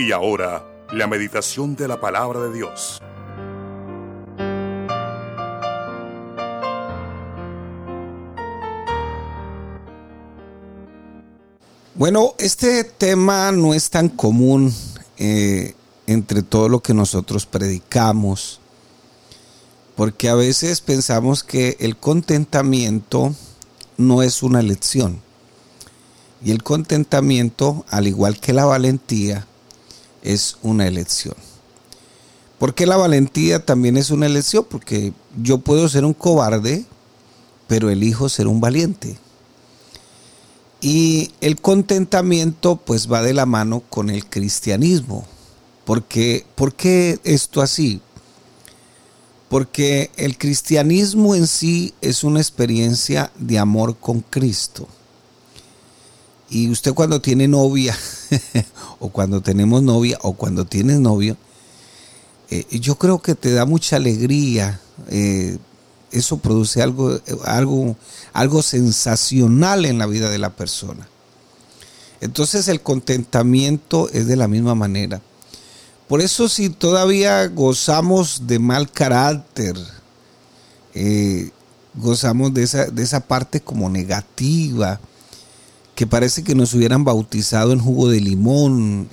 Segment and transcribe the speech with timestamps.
[0.00, 3.02] Y ahora, la meditación de la palabra de Dios.
[11.94, 14.74] Bueno, este tema no es tan común
[15.18, 15.74] eh,
[16.06, 18.58] entre todo lo que nosotros predicamos,
[19.96, 23.34] porque a veces pensamos que el contentamiento
[23.98, 25.20] no es una elección.
[26.42, 29.46] Y el contentamiento, al igual que la valentía,
[30.22, 31.34] es una elección.
[32.58, 34.66] ¿Por qué la valentía también es una elección?
[34.68, 36.84] Porque yo puedo ser un cobarde,
[37.66, 39.16] pero elijo ser un valiente.
[40.80, 45.26] Y el contentamiento pues va de la mano con el cristianismo.
[45.84, 48.00] Porque, ¿Por qué esto así?
[49.48, 54.86] Porque el cristianismo en sí es una experiencia de amor con Cristo.
[56.48, 57.96] Y usted cuando tiene novia,
[58.98, 61.36] o cuando tenemos novia, o cuando tienes novio,
[62.50, 64.80] eh, yo creo que te da mucha alegría.
[65.08, 65.58] Eh,
[66.12, 67.96] eso produce algo, algo,
[68.32, 71.08] algo sensacional en la vida de la persona.
[72.20, 75.22] Entonces el contentamiento es de la misma manera.
[76.08, 79.76] Por eso si todavía gozamos de mal carácter,
[80.94, 81.50] eh,
[81.94, 85.00] gozamos de esa, de esa parte como negativa,
[86.00, 89.06] que parece que nos hubieran bautizado en jugo de limón.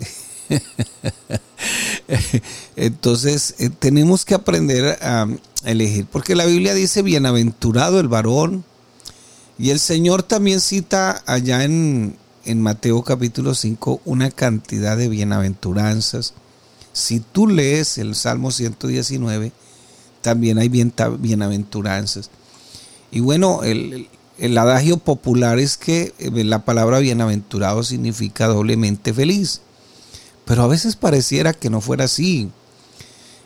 [2.77, 5.27] Entonces eh, tenemos que aprender a
[5.65, 8.63] elegir, porque la Biblia dice bienaventurado el varón,
[9.59, 12.15] y el Señor también cita allá en,
[12.45, 16.35] en Mateo capítulo 5 una cantidad de bienaventuranzas
[16.93, 19.51] si tú lees el Salmo 119,
[20.21, 22.29] también hay bienaventuranzas.
[23.11, 24.07] Y bueno, el,
[24.57, 29.61] adagio popular es que eh, la palabra bienaventurado significa doblemente feliz.
[30.45, 32.49] Pero a veces pareciera que no fuera así.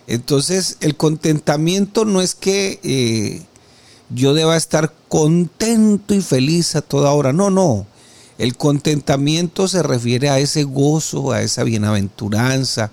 [0.08, 3.42] Entonces, el contentamiento no es que eh,
[4.10, 7.34] yo deba estar contento y feliz a toda hora.
[7.34, 7.86] No, no.
[8.38, 12.92] El contentamiento se refiere a ese gozo, a esa bienaventuranza,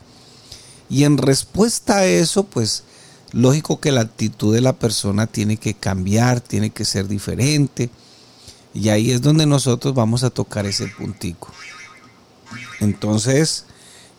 [0.90, 2.84] y en respuesta a eso, pues
[3.32, 7.90] lógico que la actitud de la persona tiene que cambiar, tiene que ser diferente.
[8.74, 11.52] Y ahí es donde nosotros vamos a tocar ese puntico.
[12.80, 13.64] Entonces,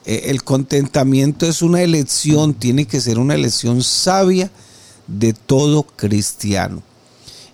[0.06, 4.52] eh, el contentamiento es una elección, tiene que ser una elección sabia
[5.08, 6.84] de todo cristiano.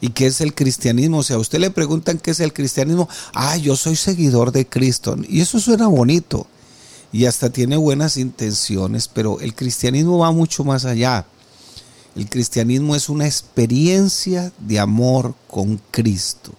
[0.01, 1.19] ¿Y qué es el cristianismo?
[1.19, 3.07] O sea, a usted le preguntan qué es el cristianismo.
[3.33, 5.15] Ah, yo soy seguidor de Cristo.
[5.27, 6.47] Y eso suena bonito
[7.11, 11.25] y hasta tiene buenas intenciones, pero el cristianismo va mucho más allá.
[12.15, 16.53] El cristianismo es una experiencia de amor con Cristo.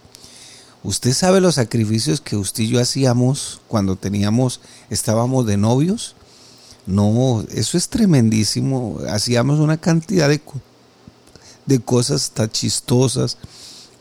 [0.83, 6.15] ¿Usted sabe los sacrificios que usted y yo hacíamos cuando teníamos, estábamos de novios?
[6.87, 8.99] No, eso es tremendísimo.
[9.09, 10.43] Hacíamos una cantidad de,
[11.65, 13.39] de cosas tan chistosas,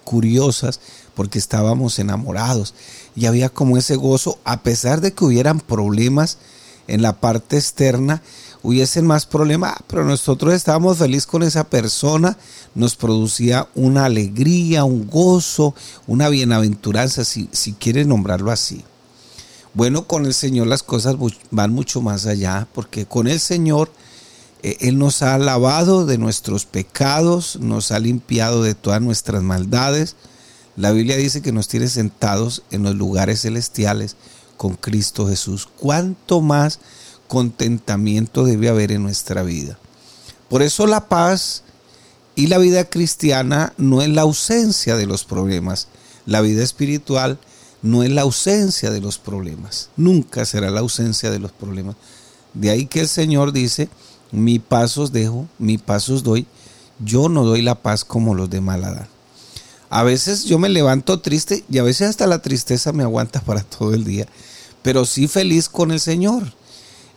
[0.04, 0.82] curiosas,
[1.16, 2.74] porque estábamos enamorados
[3.16, 6.38] y había como ese gozo, a pesar de que hubieran problemas
[6.88, 8.22] en la parte externa,
[8.64, 12.38] hubiesen más problemas, pero nosotros estábamos felices con esa persona,
[12.74, 15.76] nos producía una alegría, un gozo,
[16.08, 18.84] una bienaventuranza, si, si quiere nombrarlo así.
[19.76, 21.16] Bueno, con el Señor las cosas
[21.52, 23.92] van mucho más allá, porque con el Señor
[24.64, 30.16] eh, Él nos ha lavado de nuestros pecados, nos ha limpiado de todas nuestras maldades,
[30.76, 34.18] la Biblia dice que nos tiene sentados en los lugares celestiales
[34.58, 35.68] con Cristo Jesús.
[35.78, 36.80] ¿Cuánto más
[37.28, 39.78] contentamiento debe haber en nuestra vida?
[40.50, 41.64] Por eso la paz
[42.36, 45.88] y la vida cristiana no es la ausencia de los problemas.
[46.26, 47.40] La vida espiritual
[47.82, 49.90] no es la ausencia de los problemas.
[49.96, 51.96] Nunca será la ausencia de los problemas.
[52.54, 53.90] De ahí que el Señor dice,
[54.32, 56.48] mi paz os dejo, mi paz os doy.
[57.00, 59.10] Yo no doy la paz como los de mala
[59.90, 63.64] a veces yo me levanto triste y a veces hasta la tristeza me aguanta para
[63.64, 64.28] todo el día,
[64.82, 66.44] pero sí feliz con el Señor.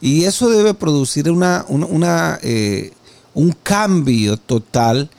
[0.01, 2.93] Y eso debe producir una, una, eh,
[3.35, 5.11] un cambio total,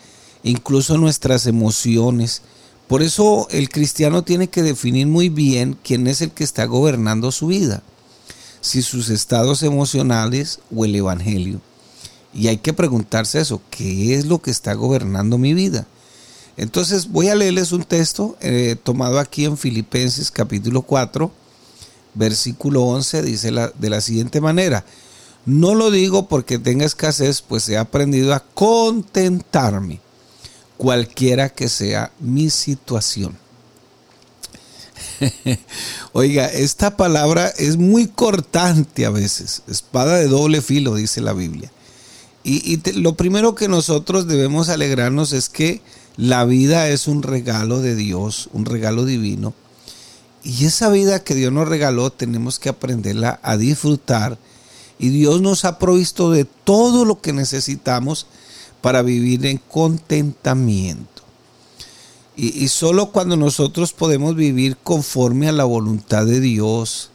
[0.44, 2.42] incluso nuestras emociones.
[2.88, 7.32] Por eso el cristiano tiene que definir muy bien quién es el que está gobernando
[7.32, 7.84] su vida,
[8.62, 11.62] si sus estados emocionales o el Evangelio.
[12.34, 15.88] Y hay que preguntarse eso, ¿qué es lo que está gobernando mi vida?
[16.60, 21.32] Entonces voy a leerles un texto eh, tomado aquí en Filipenses capítulo 4,
[22.16, 24.84] versículo 11, dice de la siguiente manera,
[25.46, 30.02] no lo digo porque tenga escasez, pues he aprendido a contentarme,
[30.76, 33.38] cualquiera que sea mi situación.
[36.12, 41.72] Oiga, esta palabra es muy cortante a veces, espada de doble filo, dice la Biblia.
[42.44, 45.82] Y, lo primero que nosotros debemos alegrarnos es que
[46.20, 49.54] la vida es un regalo de Dios, un regalo divino.
[50.44, 54.38] Y esa vida que Dios nos regaló tenemos que aprenderla a disfrutar.
[55.00, 58.28] Y Dios nos ha provisto de todo lo que necesitamos
[58.82, 61.24] para vivir en contentamiento.
[62.36, 67.12] Y, solo cuando nosotros podemos vivir conforme a la voluntad de Dios,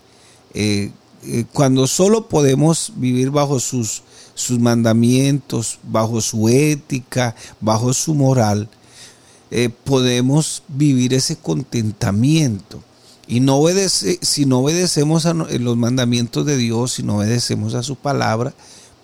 [0.54, 0.92] eh,
[1.24, 4.02] eh, cuando solo podemos vivir bajo sus,
[4.34, 8.68] sus mandamientos, bajo su ética, bajo su moral,
[9.56, 12.82] eh, podemos vivir ese contentamiento.
[13.28, 17.84] Y no obedece, si no obedecemos a los mandamientos de Dios, si no obedecemos a
[17.84, 18.52] su palabra,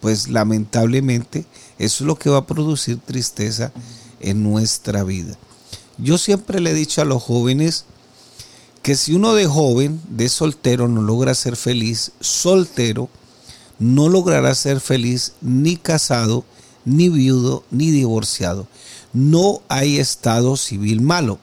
[0.01, 1.47] pues lamentablemente
[1.79, 3.71] eso es lo que va a producir tristeza
[4.19, 5.39] en nuestra vida.
[5.99, 7.85] Yo siempre le he dicho a los jóvenes
[8.83, 13.09] que si uno de joven, de soltero, no logra ser feliz, soltero,
[13.79, 16.45] no logrará ser feliz ni casado,
[16.85, 18.67] ni viudo, ni divorciado.
[19.13, 21.39] No hay estado civil malo.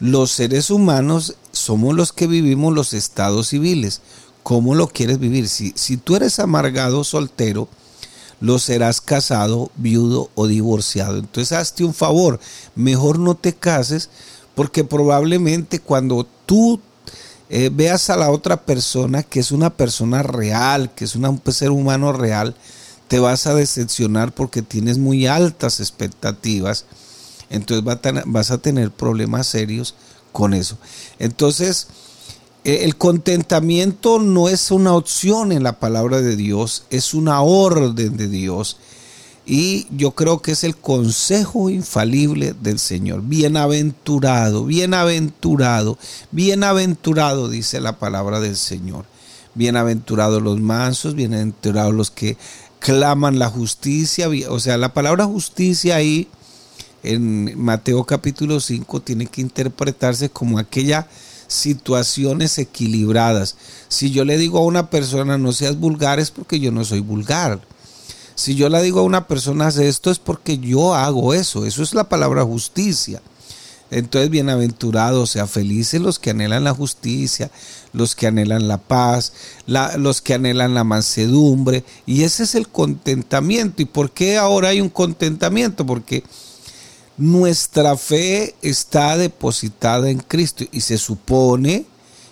[0.00, 4.00] Los seres humanos somos los que vivimos los estados civiles.
[4.42, 5.48] ¿Cómo lo quieres vivir?
[5.48, 7.68] Si, si tú eres amargado, soltero,
[8.40, 11.18] lo serás casado, viudo o divorciado.
[11.18, 12.38] Entonces hazte un favor,
[12.74, 14.10] mejor no te cases
[14.54, 16.80] porque probablemente cuando tú
[17.50, 21.70] eh, veas a la otra persona que es una persona real, que es un ser
[21.70, 22.54] humano real,
[23.08, 26.84] te vas a decepcionar porque tienes muy altas expectativas.
[27.50, 27.84] Entonces
[28.26, 29.94] vas a tener problemas serios
[30.32, 30.76] con eso.
[31.18, 31.88] Entonces,
[32.64, 38.16] eh, el contentamiento no es una opción en la palabra de Dios, es una orden
[38.16, 38.76] de Dios.
[39.46, 43.22] Y yo creo que es el consejo infalible del Señor.
[43.22, 45.96] Bienaventurado, bienaventurado,
[46.30, 49.06] bienaventurado, dice la palabra del Señor.
[49.54, 52.36] Bienaventurados los mansos, bienaventurados los que
[52.78, 54.28] claman la justicia.
[54.48, 56.28] O sea, la palabra justicia ahí
[57.02, 61.06] en Mateo capítulo 5 tiene que interpretarse como aquella
[61.46, 63.56] situaciones equilibradas.
[63.88, 67.00] Si yo le digo a una persona no seas vulgar es porque yo no soy
[67.00, 67.60] vulgar.
[68.34, 71.66] Si yo le digo a una persona hace esto es porque yo hago eso.
[71.66, 73.20] Eso es la palabra justicia.
[73.90, 77.50] Entonces, bienaventurados, sea felices los que anhelan la justicia,
[77.92, 79.32] los que anhelan la paz,
[79.66, 81.84] los que anhelan la mansedumbre.
[82.06, 83.80] Y ese es el contentamiento.
[83.82, 85.86] ¿Y por qué ahora hay un contentamiento?
[85.86, 86.22] Porque
[87.16, 91.86] nuestra fe está depositada en Cristo y se supone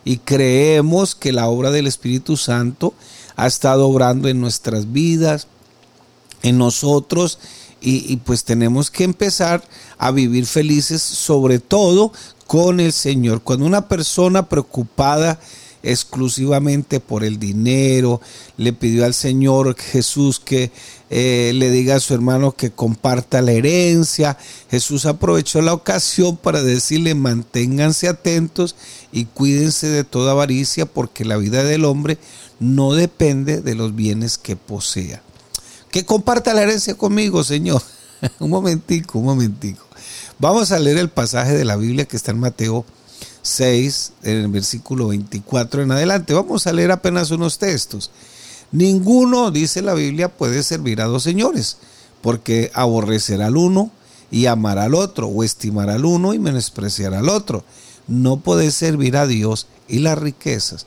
[0.05, 2.95] y creemos que la obra del Espíritu Santo
[3.35, 5.49] ha estado obrando en nuestras vidas,
[6.43, 7.41] en nosotros
[7.81, 9.63] y, pues tenemos que empezar
[9.99, 12.13] a vivir felices sobre todo
[12.47, 13.43] con el Señor.
[13.43, 15.39] Cuando una persona preocupada
[15.83, 18.21] exclusivamente por el dinero,
[18.57, 20.73] le pidió al Señor Jesús que
[21.11, 24.37] eh, le diga a su hermano que comparta la herencia.
[24.69, 28.75] Jesús aprovechó la ocasión para decirle manténganse atentos
[29.13, 32.19] y cuídense de toda avaricia porque la vida del hombre
[32.59, 35.23] no depende de los bienes que posea.
[35.97, 37.81] Que comparta la herencia conmigo, Señor.
[38.39, 39.83] un momentico, un momentico.
[40.39, 42.85] Vamos a leer el pasaje de la Biblia que está en Mateo
[43.41, 46.35] 6, en el versículo 24 en adelante.
[46.35, 48.11] Vamos a leer apenas unos textos.
[48.73, 51.79] Ninguno, dice la Biblia, puede servir a dos señores,
[52.21, 53.91] porque aborrecerá al uno
[54.31, 57.65] y amará al otro, o estimará al uno y menospreciará al otro.
[58.07, 60.87] No puede servir a Dios y las riquezas.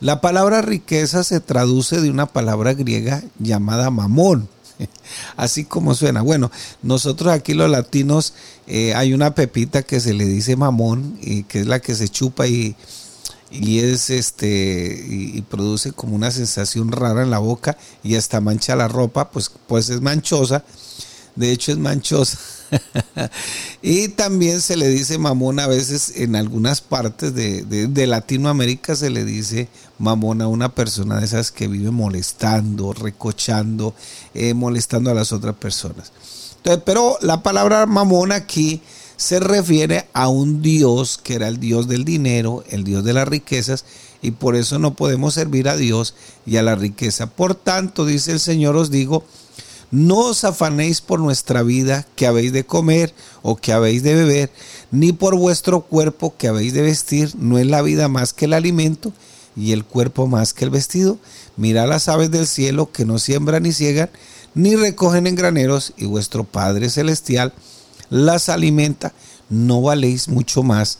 [0.00, 4.48] La palabra riqueza se traduce de una palabra griega llamada mamón
[5.36, 6.22] Así como suena.
[6.22, 6.50] Bueno,
[6.82, 8.34] nosotros aquí los latinos
[8.66, 12.08] eh, hay una pepita que se le dice mamón y que es la que se
[12.08, 12.76] chupa y,
[13.50, 18.76] y es este y, produce como una sensación rara en la boca y hasta mancha
[18.76, 20.64] la ropa, pues pues es manchosa.
[21.36, 22.38] De hecho es manchosa.
[23.82, 29.24] y también se le dice mamón a veces en algunas partes de, Latinoamérica se le
[29.24, 29.68] dice
[30.00, 33.94] mamón a una persona de esas que vive molestando, recochando,
[34.34, 36.12] eh, molestando a las otras personas.
[36.56, 38.80] Entonces, pero la palabra mamón aquí
[39.16, 43.28] se refiere a un Dios que era el Dios del dinero, el Dios de las
[43.28, 43.84] riquezas,
[44.22, 46.14] y por eso no podemos servir a Dios
[46.46, 47.26] y a la riqueza.
[47.26, 49.24] Por tanto, dice el Señor, os digo,
[49.90, 54.50] no os afanéis por nuestra vida que habéis de comer o que habéis de beber,
[54.90, 57.32] ni por vuestro cuerpo que habéis de vestir.
[57.36, 59.12] No es la vida más que el alimento
[59.60, 61.18] y el cuerpo más que el vestido.
[61.56, 64.10] Mirad las aves del cielo que no siembran ni ciegan,
[64.54, 67.52] ni recogen en graneros, y vuestro Padre Celestial
[68.08, 69.12] las alimenta.
[69.48, 70.98] ¿No valéis mucho más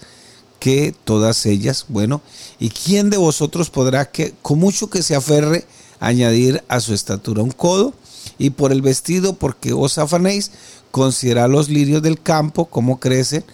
[0.61, 1.87] que todas ellas.
[1.89, 2.21] Bueno,
[2.61, 5.65] ¿y quién de vosotros podrá que, con mucho que se aferre,
[5.99, 7.95] añadir a su estatura un codo?
[8.39, 10.53] Y por el vestido, porque os afanéis,
[10.91, 13.45] considerad los lirios del campo, cómo crecen,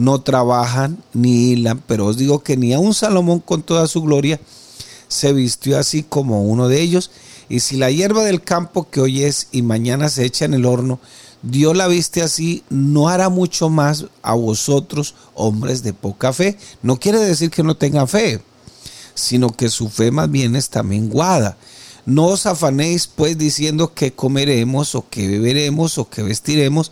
[0.00, 4.00] no trabajan ni hilan, pero os digo que ni a un Salomón con toda su
[4.00, 4.40] gloria
[5.08, 7.10] se vistió así como uno de ellos.
[7.50, 10.64] Y si la hierba del campo que hoy es y mañana se echa en el
[10.64, 11.00] horno,
[11.42, 16.56] Dios la viste así, no hará mucho más a vosotros, hombres de poca fe.
[16.82, 18.40] No quiere decir que no tengan fe,
[19.14, 21.58] sino que su fe más bien está menguada.
[22.06, 26.90] No os afanéis pues diciendo que comeremos o que beberemos o que vestiremos,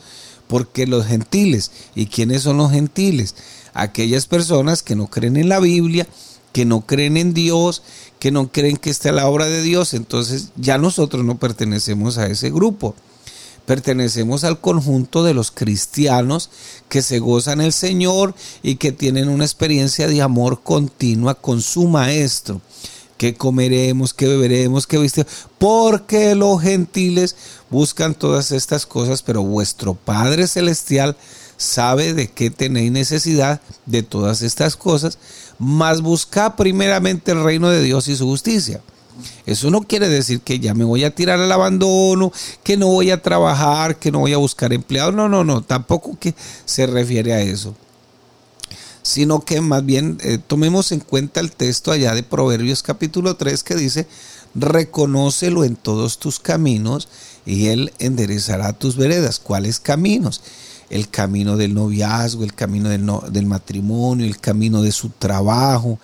[0.49, 3.37] porque los gentiles, ¿y quiénes son los gentiles?
[3.75, 6.09] Aquellas personas que no creen en la Biblia,
[6.53, 7.83] que no creen en Dios,
[8.19, 12.27] que no creen que esté la obra de Dios, entonces ya nosotros no pertenecemos a
[12.27, 12.95] ese grupo.
[13.67, 16.49] Pertenecemos al conjunto de los cristianos
[16.89, 21.87] que se gozan el Señor y que tienen una experiencia de amor continua con su
[21.87, 22.63] Maestro.
[23.19, 25.33] Que comeremos, que beberemos, que vestiremos.
[25.59, 27.37] Porque los gentiles
[27.69, 31.17] buscan todas estas cosas, pero vuestro Padre Celestial
[31.59, 35.19] sabe de qué tenéis necesidad de todas estas cosas,
[35.59, 38.81] mas busca primeramente el reino de Dios y su justicia.
[39.47, 42.33] Eso no quiere decir que ya me voy a tirar al abandono,
[42.63, 45.11] que no voy a trabajar, que no voy a buscar empleado.
[45.11, 46.35] No, no, no, tampoco que
[46.65, 47.75] se refiere a eso.
[49.09, 53.63] Sino que más bien eh, tomemos en cuenta el texto allá de Proverbios capítulo 3
[53.63, 54.07] que dice,
[54.55, 57.09] reconócelo en todos tus caminos
[57.47, 59.41] y él enderezará tus veredas.
[59.41, 60.43] ¿Cuáles caminos?
[60.91, 65.99] el camino del noviazgo, el camino del, del matrimonio, el camino de su trabajo,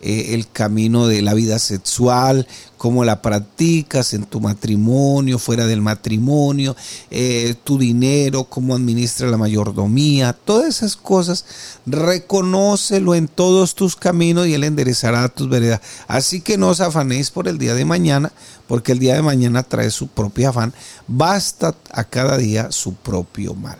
[0.00, 5.80] eh, el camino de la vida sexual, cómo la practicas en tu matrimonio, fuera del
[5.80, 6.76] matrimonio,
[7.10, 11.44] eh, tu dinero, cómo administra la mayordomía, todas esas cosas,
[11.84, 15.80] reconócelo en todos tus caminos y Él enderezará tus veredas.
[16.06, 18.32] Así que no os afanéis por el día de mañana,
[18.68, 20.72] porque el día de mañana trae su propio afán,
[21.08, 23.78] basta a cada día su propio mal.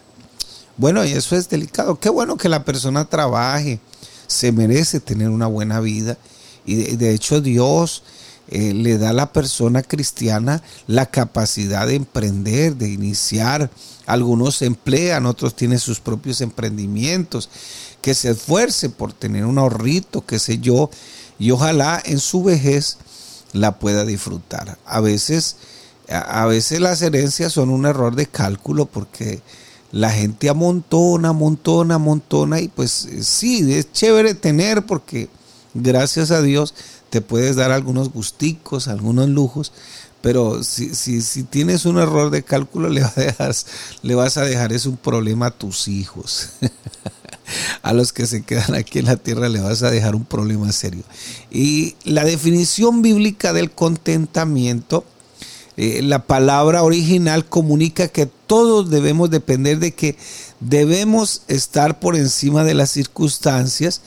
[0.79, 1.99] Bueno, y eso es delicado.
[1.99, 3.81] Qué bueno que la persona trabaje,
[4.29, 6.17] se merece tener una buena vida.
[6.65, 8.05] Y de, hecho Dios
[8.49, 13.71] eh, le da a la persona cristiana la capacidad de emprender, de iniciar.
[14.07, 17.49] Algunos se emplean, otros tienen sus propios emprendimientos.
[18.03, 20.91] Que se esfuerce por tener un ahorrito, qué sé yo.
[21.39, 22.99] Y ojalá en su vejez
[23.53, 24.79] la pueda disfrutar.
[24.85, 25.57] A veces,
[26.09, 29.41] a veces las herencias son un error de cálculo porque
[29.93, 35.29] la gente amontona, amontona, amontona y pues eh, sí, es chévere tener porque
[35.75, 36.75] gracias a Dios
[37.11, 39.73] te puedes dar algunos gusticos, algunos lujos,
[40.21, 43.03] pero si, si, si tienes un error de cálculo le,
[43.39, 43.67] vas
[44.03, 46.51] le vas a dejar es un problema a tus hijos.
[47.83, 50.71] a los que se quedan aquí en la tierra le vas a dejar un problema
[50.73, 51.03] serio.
[51.51, 55.05] Y la definición bíblica del contentamiento
[55.81, 60.17] eh, la palabra original comunica que todos debemos depender de que
[60.59, 64.01] debemos estar por encima de las circunstancias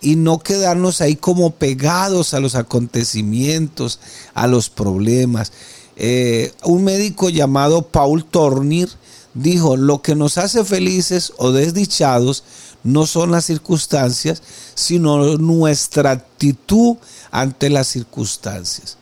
[0.00, 4.00] y no quedarnos ahí como pegados a los acontecimientos,
[4.34, 5.52] a los problemas.
[5.94, 8.88] Eh, un médico llamado Paul Tornir
[9.32, 12.42] dijo, lo que nos hace felices o desdichados
[12.82, 14.42] no son las circunstancias,
[14.74, 16.96] sino nuestra actitud
[17.30, 18.96] ante las circunstancias.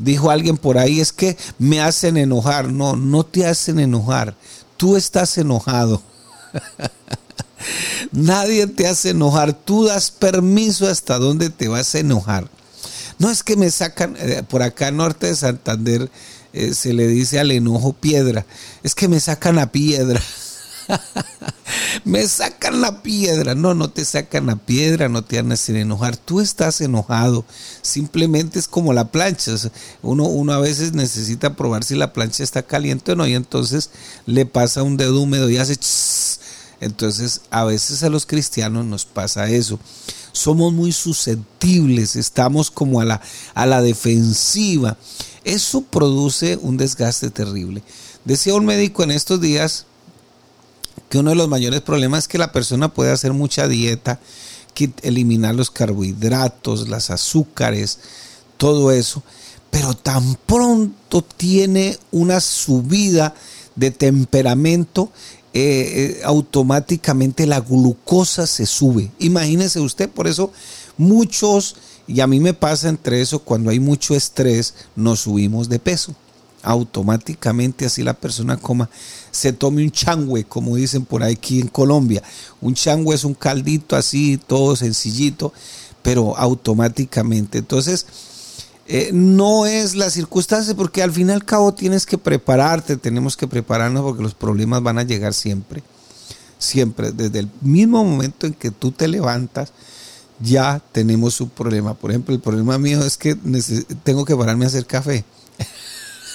[0.00, 2.72] Dijo alguien por ahí, es que me hacen enojar.
[2.72, 4.34] No, no te hacen enojar.
[4.76, 6.02] Tú estás enojado.
[8.12, 9.52] Nadie te hace enojar.
[9.52, 12.48] Tú das permiso hasta dónde te vas a enojar.
[13.18, 16.10] No es que me sacan, eh, por acá norte de Santander
[16.54, 18.46] eh, se le dice al enojo piedra.
[18.82, 20.20] Es que me sacan a piedra.
[22.04, 23.54] me sacan la piedra.
[23.54, 26.16] No, no te sacan la piedra, no te hacer enojar.
[26.16, 27.44] Tú estás enojado.
[27.82, 29.52] Simplemente es como la plancha.
[30.02, 33.90] Uno, uno a veces necesita probar si la plancha está caliente o no y entonces
[34.26, 35.78] le pasa un dedo húmedo y hace...
[36.80, 39.78] Entonces a veces a los cristianos nos pasa eso.
[40.32, 43.20] Somos muy susceptibles, estamos como a la,
[43.54, 44.96] a la defensiva.
[45.44, 47.82] Eso produce un desgaste terrible.
[48.24, 49.86] Decía un médico en estos días,
[51.10, 54.20] que uno de los mayores problemas es que la persona puede hacer mucha dieta,
[55.02, 57.98] eliminar los carbohidratos, las azúcares,
[58.56, 59.22] todo eso,
[59.70, 63.34] pero tan pronto tiene una subida
[63.74, 65.10] de temperamento,
[65.52, 69.10] eh, eh, automáticamente la glucosa se sube.
[69.18, 70.52] Imagínese usted, por eso
[70.96, 71.76] muchos,
[72.06, 76.14] y a mí me pasa entre eso, cuando hay mucho estrés, nos subimos de peso.
[76.62, 78.88] Automáticamente así la persona coma,
[79.30, 82.22] se tome un changüe, como dicen por aquí en Colombia.
[82.60, 85.52] Un changüe es un caldito así, todo sencillito,
[86.02, 87.58] pero automáticamente.
[87.58, 88.06] Entonces,
[88.86, 93.36] eh, no es la circunstancia, porque al fin y al cabo tienes que prepararte, tenemos
[93.36, 95.82] que prepararnos porque los problemas van a llegar siempre.
[96.58, 99.72] Siempre, desde el mismo momento en que tú te levantas,
[100.40, 101.94] ya tenemos un problema.
[101.94, 103.36] Por ejemplo, el problema mío es que
[104.02, 105.24] tengo que pararme a hacer café.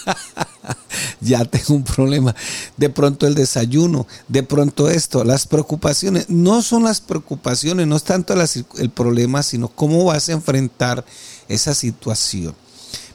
[1.21, 2.35] ya tengo un problema.
[2.77, 6.29] De pronto el desayuno, de pronto esto, las preocupaciones.
[6.29, 8.33] No son las preocupaciones, no es tanto
[8.77, 11.05] el problema, sino cómo vas a enfrentar
[11.47, 12.55] esa situación.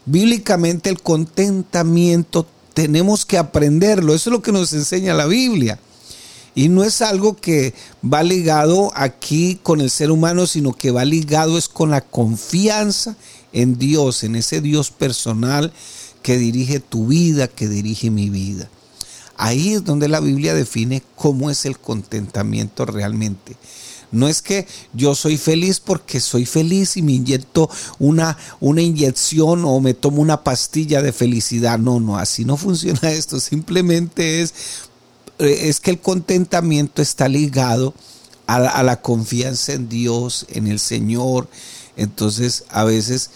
[0.06, 5.78] Bíblicamente el contentamiento tenemos que aprenderlo, eso es lo que nos enseña la Biblia.
[6.54, 11.04] Y no es algo que va ligado aquí con el ser humano, sino que va
[11.04, 13.16] ligado es con la confianza
[13.52, 15.72] en Dios, en ese Dios personal
[16.22, 18.68] que dirige tu vida, que dirige mi vida.
[19.36, 23.56] Ahí es donde la Biblia define cómo es el contentamiento realmente.
[24.12, 29.64] No es que yo soy feliz porque soy feliz y me inyecto una, una inyección
[29.64, 31.78] o me tomo una pastilla de felicidad.
[31.78, 33.40] No, no, así no funciona esto.
[33.40, 34.52] Simplemente es,
[35.38, 37.94] eh, es que el contentamiento está ligado
[38.46, 41.48] a a la confianza en Dios, en el Señor.
[41.96, 43.30] Entonces, a veces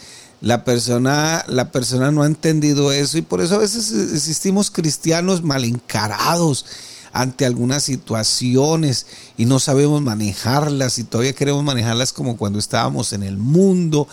[0.45, 5.43] la persona, la persona no ha entendido eso y por eso a veces existimos cristianos
[5.43, 6.67] mal encarados
[7.15, 9.07] ante algunas situaciones
[9.39, 14.07] y no sabemos manejarlas y todavía queremos manejarlas como cuando estábamos en el mundo,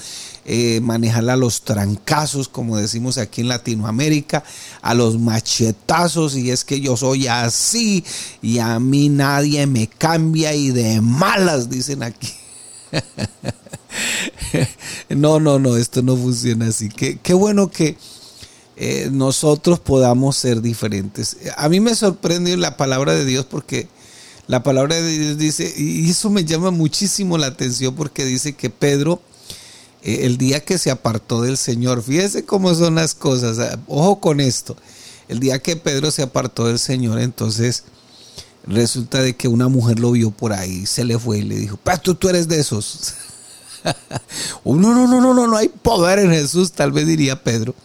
[0.45, 4.41] eh, a los trancazos, como decimos aquí en Latinoamérica,
[4.81, 8.05] a los machetazos y es que yo soy así
[8.41, 12.31] y a mí nadie me cambia y de malas, dicen aquí.
[15.15, 16.89] no, no, no, esto no funciona así.
[16.89, 17.97] Qué, qué bueno que
[18.83, 21.37] eh, nosotros podamos ser diferentes.
[21.55, 23.87] A mí me sorprende la palabra de Dios porque
[24.47, 28.69] la palabra de Dios dice, y eso me llama muchísimo la atención porque dice que
[28.69, 29.21] Pedro,
[30.01, 34.19] eh, el día que se apartó del Señor, fíjese cómo son las cosas, ah, ojo
[34.19, 34.75] con esto,
[35.27, 37.83] el día que Pedro se apartó del Señor, entonces
[38.65, 41.79] resulta de que una mujer lo vio por ahí, se le fue y le dijo,
[42.01, 43.13] tú, tú eres de esos.
[44.65, 47.75] no, no, no, no, no, no hay poder en Jesús, tal vez diría Pedro.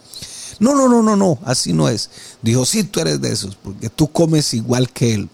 [0.59, 2.09] No, no, no, no, no, así no es.
[2.41, 5.29] Dijo, sí, tú eres de esos, porque tú comes igual que él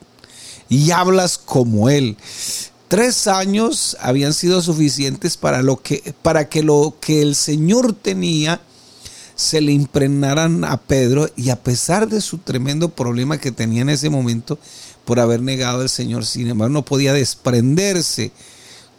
[0.69, 2.17] y hablas como él.
[2.87, 8.61] Tres años habían sido suficientes para, lo que, para que lo que el Señor tenía
[9.35, 13.89] se le impregnaran a Pedro y a pesar de su tremendo problema que tenía en
[13.89, 14.59] ese momento
[15.05, 18.31] por haber negado al Señor, sin embargo no podía desprenderse,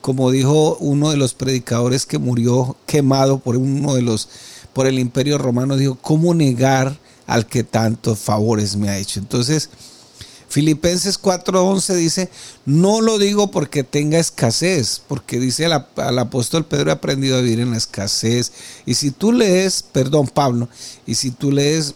[0.05, 4.29] como dijo uno de los predicadores que murió quemado por uno de los
[4.75, 9.19] por el imperio romano, dijo, ¿cómo negar al que tantos favores me ha hecho?
[9.19, 9.71] Entonces,
[10.47, 12.31] Filipenses 4:11 dice,
[12.67, 17.61] no lo digo porque tenga escasez, porque dice al, apóstol Pedro, he aprendido a vivir
[17.61, 18.53] en la escasez.
[18.85, 20.69] Y si tú lees, perdón Pablo,
[21.07, 21.95] y si tú lees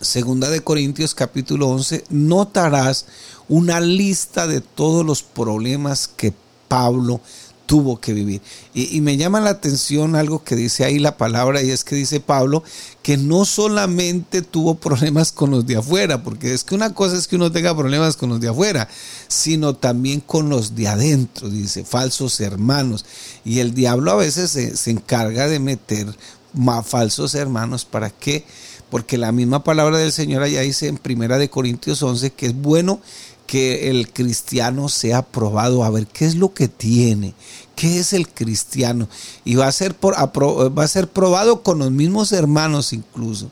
[0.00, 3.06] Segunda de Corintios capítulo 11, notarás
[3.48, 6.32] una lista de todos los problemas que
[6.68, 7.20] Pablo
[7.68, 8.40] tuvo que vivir.
[8.72, 12.18] Y, me llama la atención algo que dice ahí la palabra, y es que dice
[12.18, 12.64] Pablo
[13.02, 17.28] que no solamente tuvo problemas con los de afuera, porque es que una cosa es
[17.28, 18.88] que uno tenga problemas con los de afuera,
[19.28, 23.04] sino también con los de adentro, dice, falsos hermanos.
[23.44, 26.06] Y el diablo a veces se, se encarga de meter
[26.54, 28.46] más falsos hermanos para que
[28.88, 32.54] porque la misma palabra del Señor allá dice en Primera de Corintios 11 que es
[32.54, 33.02] bueno
[33.48, 37.34] que el cristiano sea probado, a ver qué es lo que tiene,
[37.74, 39.08] qué es el cristiano.
[39.42, 43.50] Y va a ser, por, va a ser probado con los mismos hermanos incluso.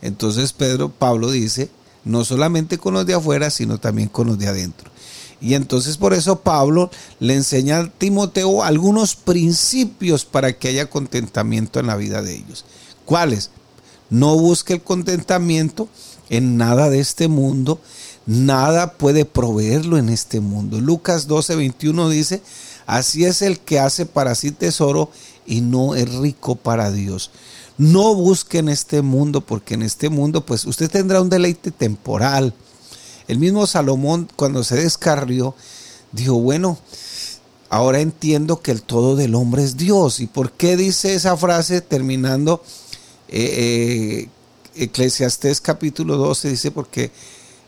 [0.00, 1.68] Entonces Pedro, Pablo dice,
[2.04, 4.90] no solamente con los de afuera, sino también con los de adentro.
[5.42, 11.80] Y entonces por eso Pablo le enseña a Timoteo algunos principios para que haya contentamiento
[11.80, 12.64] en la vida de ellos.
[13.04, 13.50] ¿Cuáles?
[14.08, 15.86] No busque el contentamiento
[16.30, 17.78] en nada de este mundo,
[18.26, 20.80] nada puede proveerlo en este mundo.
[20.80, 22.42] Lucas 12, 21 dice,
[22.86, 25.10] así es el que hace para sí tesoro
[25.46, 27.30] y no es rico para Dios.
[27.76, 32.54] No busque en este mundo, porque en este mundo pues usted tendrá un deleite temporal.
[33.26, 35.54] El mismo Salomón cuando se descarrió,
[36.12, 36.78] dijo, bueno,
[37.70, 40.20] ahora entiendo que el todo del hombre es Dios.
[40.20, 42.62] ¿Y por qué dice esa frase terminando?
[43.28, 44.28] Eh, eh,
[44.76, 47.10] Eclesiastés capítulo 12 dice porque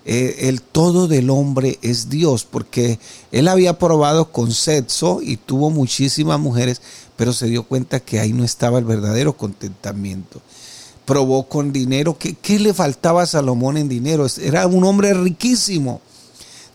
[0.09, 3.01] eh, el todo del hombre es Dios, porque
[3.33, 6.81] él había probado con sexo y tuvo muchísimas mujeres,
[7.17, 10.41] pero se dio cuenta que ahí no estaba el verdadero contentamiento.
[11.05, 12.17] probó con dinero.
[12.19, 14.27] ¿Qué, ¿Qué, le faltaba a Salomón en dinero?
[14.41, 16.01] Era un hombre riquísimo.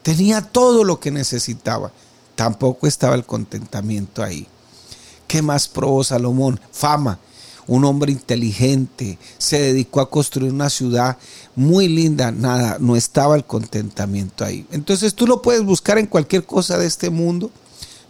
[0.03, 1.91] Tenía todo lo que necesitaba.
[2.35, 4.45] Tampoco estaba el contentamiento ahí.
[5.27, 6.59] ¿Qué más probó Salomón?
[6.71, 7.17] Fama.
[7.67, 9.17] Un hombre inteligente.
[9.37, 11.17] Se dedicó a construir una ciudad
[11.55, 12.31] muy linda.
[12.31, 14.65] Nada, no estaba el contentamiento ahí.
[14.71, 17.51] Entonces tú lo puedes buscar en cualquier cosa de este mundo.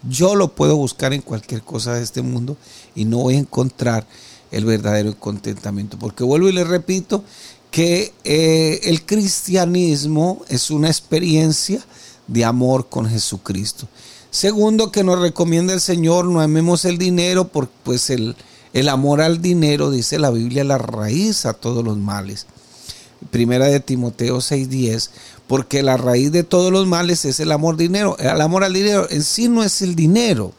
[0.09, 2.57] Yo lo puedo buscar en cualquier cosa de este mundo
[2.95, 4.07] y no voy a encontrar
[4.51, 5.99] el verdadero contentamiento.
[5.99, 7.23] Porque vuelvo y le repito
[7.71, 11.83] que eh, el cristianismo es una experiencia
[12.27, 13.87] de amor con Jesucristo.
[14.29, 18.35] Segundo, que nos recomienda el Señor, no amemos el dinero, porque pues el,
[18.73, 22.45] el amor al dinero, dice la Biblia, la raíz a todos los males.
[23.29, 25.11] Primera de Timoteo 6:10,
[25.47, 28.17] porque la raíz de todos los males es el amor dinero.
[28.19, 30.53] El amor al dinero en sí no es el dinero,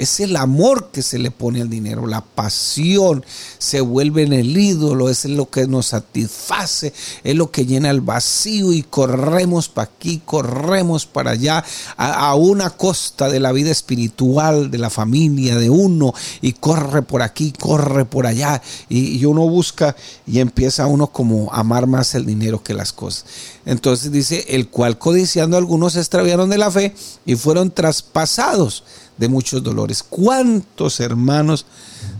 [0.00, 3.24] es el amor que se le pone al dinero, la pasión
[3.58, 8.00] se vuelve en el ídolo, es lo que nos satisface, es lo que llena el
[8.00, 11.64] vacío y corremos para aquí, corremos para allá,
[11.96, 17.20] a, una costa de la vida espiritual, de la familia, de uno, y corre por
[17.20, 19.94] aquí, corre por allá, y, y uno busca
[20.26, 23.26] y empieza uno como a amar más el dinero que las cosas.
[23.66, 26.94] Entonces dice, el cual codiciando algunos se extraviaron de la fe
[27.26, 28.84] y fueron traspasados
[29.20, 30.02] de muchos dolores.
[30.02, 31.66] ¿Cuántos hermanos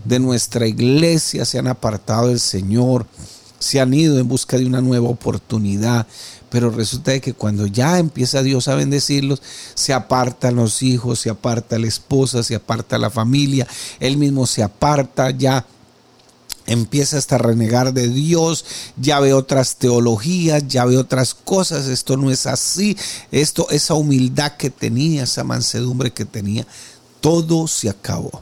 [0.05, 3.07] de nuestra iglesia se han apartado del Señor?
[3.57, 6.05] Se han ido en busca de una nueva oportunidad,
[6.51, 9.41] pero resulta de que cuando ya empieza Dios a bendecirlos,
[9.73, 13.67] se apartan los hijos, se aparta la esposa, se aparta la familia,
[13.99, 15.65] él mismo se aparta, ya
[16.65, 18.65] empieza hasta a renegar de Dios,
[18.97, 22.97] ya ve otras teologías, ya ve otras cosas, esto no es así,
[23.31, 26.65] esto, esa humildad que tenía, esa mansedumbre que tenía,
[27.19, 28.41] todo se acabó.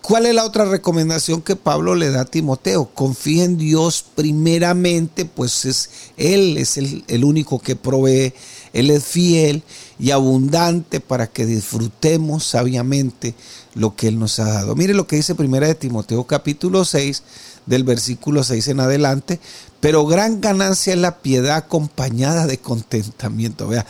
[0.00, 2.86] ¿Cuál es la otra recomendación que Pablo le da a Timoteo?
[2.94, 8.32] Confía en Dios primeramente, pues es Él es el, el único que provee,
[8.72, 9.62] Él es fiel
[9.98, 13.34] y abundante para que disfrutemos sabiamente
[13.74, 14.76] lo que Él nos ha dado.
[14.76, 17.22] Mire lo que dice primera de Timoteo capítulo 6,
[17.66, 19.40] del versículo 6 en adelante,
[19.80, 23.68] pero gran ganancia es la piedad acompañada de contentamiento.
[23.68, 23.86] Vea,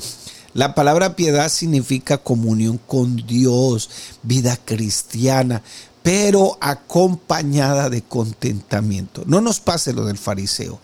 [0.54, 3.88] la palabra piedad significa comunión con Dios,
[4.22, 5.62] vida cristiana,
[6.02, 9.22] pero acompañada de contentamiento.
[9.26, 10.80] No nos pase lo del fariseo.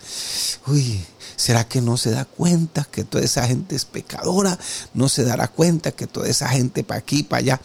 [0.66, 1.00] Uy,
[1.36, 4.58] ¿será que no se da cuenta que toda esa gente es pecadora?
[4.92, 7.60] ¿No se dará cuenta que toda esa gente para aquí, para allá?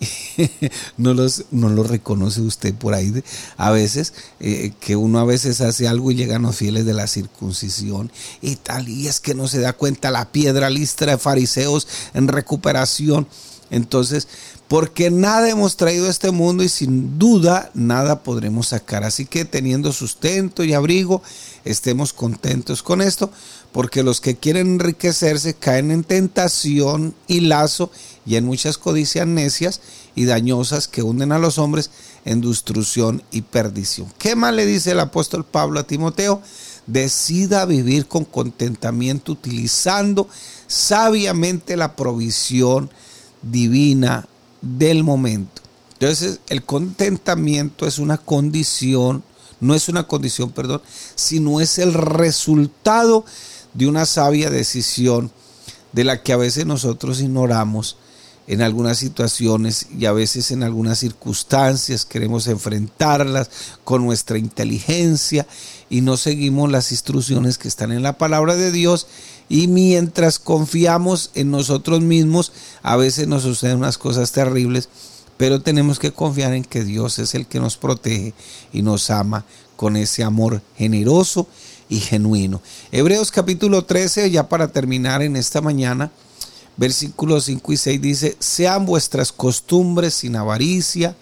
[0.96, 3.22] no, los, no lo reconoce usted por ahí.
[3.56, 7.06] A veces, eh, que uno a veces hace algo y llegan los fieles de la
[7.06, 11.86] circuncisión y tal, y es que no se da cuenta la piedra listra de fariseos
[12.14, 13.26] en recuperación.
[13.70, 14.28] Entonces,
[14.68, 19.04] porque nada hemos traído a este mundo y sin duda nada podremos sacar.
[19.04, 21.22] Así que teniendo sustento y abrigo,
[21.64, 23.30] estemos contentos con esto,
[23.72, 27.90] porque los que quieren enriquecerse caen en tentación y lazo
[28.24, 29.80] y en muchas codicias necias
[30.14, 31.90] y dañosas que hunden a los hombres
[32.24, 34.12] en destrucción y perdición.
[34.18, 36.42] ¿Qué más le dice el apóstol Pablo a Timoteo?
[36.86, 40.28] Decida vivir con contentamiento utilizando
[40.66, 42.90] sabiamente la provisión
[43.42, 44.26] divina
[44.60, 45.62] del momento.
[45.94, 49.22] Entonces el contentamiento es una condición,
[49.60, 50.82] no es una condición, perdón,
[51.14, 53.24] sino es el resultado
[53.72, 55.30] de una sabia decisión
[55.92, 57.96] de la que a veces nosotros ignoramos
[58.46, 63.50] en algunas situaciones y a veces en algunas circunstancias queremos enfrentarlas
[63.82, 65.46] con nuestra inteligencia
[65.88, 69.06] y no seguimos las instrucciones que están en la palabra de Dios
[69.48, 74.88] y mientras confiamos en nosotros mismos a veces nos suceden unas cosas terribles
[75.36, 78.34] pero tenemos que confiar en que Dios es el que nos protege
[78.72, 79.44] y nos ama
[79.76, 81.46] con ese amor generoso
[81.88, 82.62] y genuino.
[82.90, 86.10] Hebreos capítulo 13, ya para terminar en esta mañana,
[86.76, 91.14] versículos 5 y 6 dice, sean vuestras costumbres sin avaricia,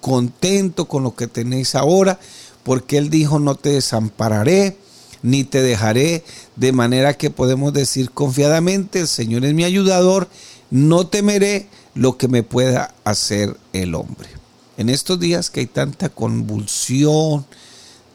[0.00, 2.20] contento con lo que tenéis ahora,
[2.64, 4.76] porque Él dijo, no te desampararé,
[5.22, 6.24] ni te dejaré,
[6.56, 10.28] de manera que podemos decir confiadamente, el Señor es mi ayudador,
[10.70, 14.28] no temeré lo que me pueda hacer el hombre.
[14.76, 17.46] En estos días que hay tanta convulsión,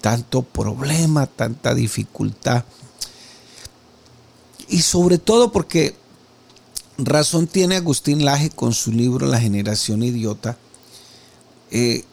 [0.01, 2.65] tanto problema, tanta dificultad,
[4.67, 5.95] y sobre todo porque
[6.97, 10.57] Razón tiene Agustín Laje con su libro La generación idiota,
[11.71, 12.03] eh,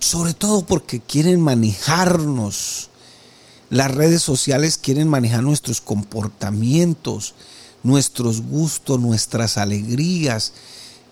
[0.00, 2.88] sobre todo porque quieren manejarnos.
[3.68, 7.34] Las redes sociales quieren manejar nuestros comportamientos,
[7.84, 10.52] nuestros gustos, nuestras alegrías.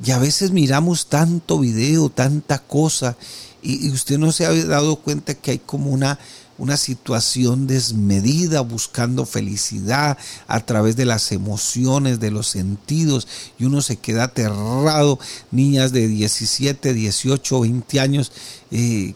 [0.02, 3.16] Y a veces miramos tanto video, tanta cosa,
[3.62, 6.18] y, usted no se ha dado cuenta que hay como una
[6.58, 13.80] una situación desmedida buscando felicidad a través de las emociones, de los sentidos y uno
[13.80, 15.18] se queda aterrado,
[15.52, 18.32] niñas de 17, 18, 20 años
[18.70, 19.14] y,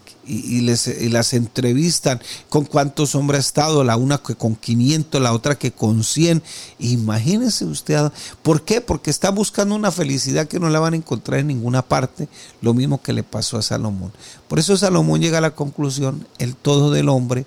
[0.61, 5.55] les, las entrevistan con cuántos hombres ha estado, la una que con 500, la otra
[5.55, 6.41] que con 100.
[6.79, 8.11] Imagínense usted,
[8.41, 8.81] ¿por qué?
[8.81, 12.27] Porque está buscando una felicidad que no la van a encontrar en ninguna parte,
[12.61, 14.11] lo mismo que le pasó a Salomón.
[14.47, 17.45] Por eso Salomón llega a la conclusión, el todo del hombre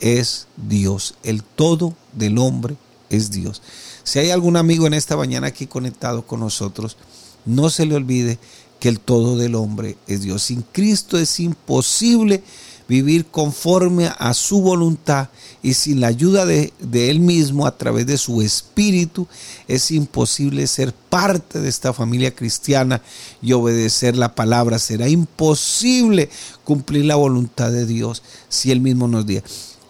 [0.00, 2.76] es Dios, el todo del hombre
[3.10, 3.62] es Dios.
[4.04, 6.96] Si hay algún amigo en esta mañana aquí conectado con nosotros,
[7.44, 8.38] no se le olvide
[8.80, 10.42] que el todo del hombre es Dios.
[10.42, 12.42] Sin Cristo es imposible
[12.88, 15.28] vivir conforme a su voluntad
[15.62, 19.28] y sin la ayuda de, Él mismo a través de su espíritu
[19.68, 23.02] es imposible ser parte de esta familia cristiana
[23.42, 24.78] y obedecer la palabra.
[24.78, 26.30] Será imposible
[26.64, 29.42] cumplir la voluntad de Dios si Él mismo nos diga.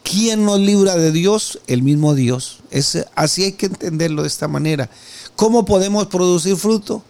[0.03, 1.61] ¿Quién nos libra de Dios?
[1.67, 2.61] El mismo Dios.
[2.71, 4.91] Es, así hay que entenderlo de esta manera.
[5.37, 7.05] ¿Cómo podemos producir fruto?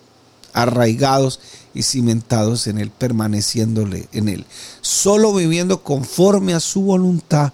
[0.52, 1.40] Arraigados
[1.74, 4.46] y cimentados en Él, permaneciéndole en Él.
[4.80, 7.52] Solo viviendo conforme a su voluntad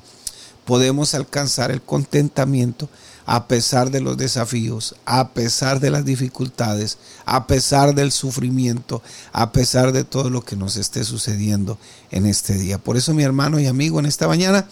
[0.64, 2.88] podemos alcanzar el contentamiento
[3.26, 9.02] a pesar de los desafíos, a pesar de las dificultades, a pesar del sufrimiento,
[9.32, 11.78] a pesar de todo lo que nos esté sucediendo
[12.10, 12.78] en este día.
[12.78, 14.68] Por eso mi hermano y amigo en esta mañana,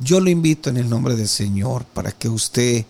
[0.00, 2.84] yo lo invito en el nombre del Señor para que usted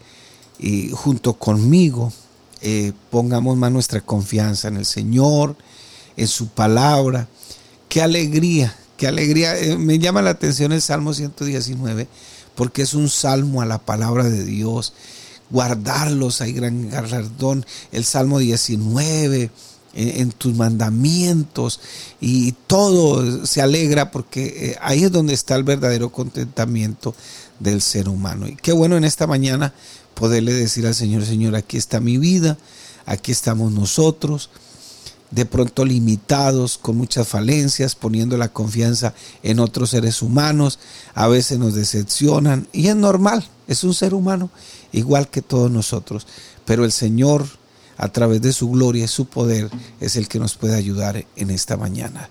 [0.59, 2.13] y junto conmigo
[2.63, 5.57] eh, pongamos más nuestra confianza en el Señor,
[6.17, 7.29] en su palabra.
[7.89, 9.59] Qué alegría, qué alegría.
[9.59, 12.09] Eh, me llama la atención el Salmo 119
[12.55, 14.93] porque es un salmo a la palabra de Dios.
[15.51, 17.65] Guardarlos hay gran galardón.
[17.93, 19.51] El Salmo 19
[19.95, 21.81] en, tus mandamientos
[22.21, 27.15] y todo se alegra porque eh, ahí es donde está el verdadero contentamiento
[27.59, 28.47] del ser humano.
[28.47, 29.75] Y qué bueno en esta mañana
[30.21, 32.59] poderle decir al Señor, Señor, aquí está mi vida,
[33.07, 34.51] aquí estamos nosotros,
[35.31, 40.79] de pronto limitados, con muchas falencias, poniendo la confianza en otros seres humanos,
[41.15, 44.51] a veces nos decepcionan y es normal, es un ser humano
[44.93, 46.27] igual que todos nosotros,
[46.67, 47.47] pero el Señor
[47.97, 51.51] a través de su gloria y su poder es el que nos puede ayudar en
[51.51, 52.29] esta mañana.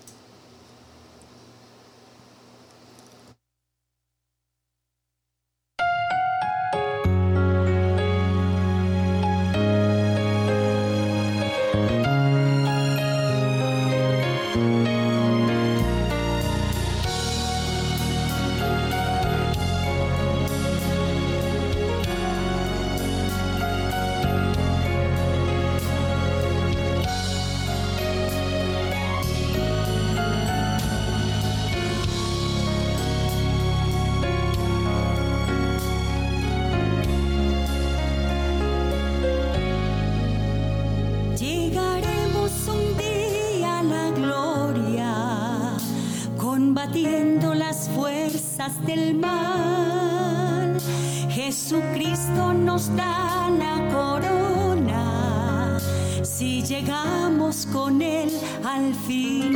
[59.08, 59.52] Y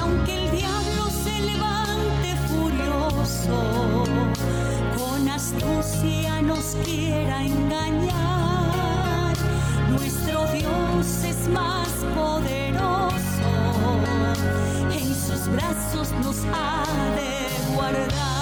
[0.00, 4.04] aunque el diablo se levante furioso,
[4.96, 9.36] con astucia nos quiera engañar,
[9.90, 13.14] nuestro Dios es más poderoso
[14.92, 16.84] en sus brazos nos ha
[17.16, 18.35] de guardar.